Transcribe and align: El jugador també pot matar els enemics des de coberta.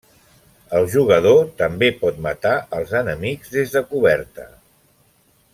El 0.77 0.87
jugador 0.93 1.43
també 1.59 1.91
pot 1.99 2.17
matar 2.29 2.55
els 2.81 2.97
enemics 3.03 3.55
des 3.59 3.77
de 3.77 3.87
coberta. 3.93 4.49